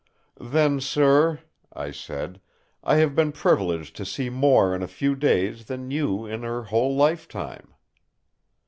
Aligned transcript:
"Then, 0.39 0.79
sir," 0.81 1.41
I 1.73 1.91
said, 1.91 2.41
"I 2.83 2.95
have 2.95 3.13
been 3.13 3.31
privileged 3.31 3.95
to 3.97 4.03
see 4.03 4.31
more 4.31 4.73
in 4.73 4.81
a 4.81 4.87
few 4.87 5.15
days 5.15 5.65
than 5.65 5.91
you 5.91 6.25
in 6.25 6.41
her 6.41 6.63
whole 6.63 6.95
lifetime!" 6.95 7.75